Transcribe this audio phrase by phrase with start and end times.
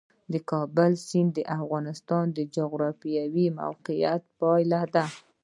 [0.33, 5.05] د کابل سیند د افغانستان د جغرافیایي موقیعت پایله ده.